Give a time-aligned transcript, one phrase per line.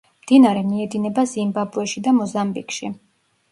[0.21, 2.93] მდინარე მიედინება ზიმბაბვეში და მოზამბიკში.